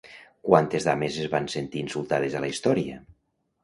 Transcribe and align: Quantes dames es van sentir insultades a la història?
Quantes 0.47 0.87
dames 0.87 1.21
es 1.25 1.29
van 1.35 1.51
sentir 1.57 1.85
insultades 1.85 2.39
a 2.43 2.47
la 2.47 2.53
història? 2.57 3.03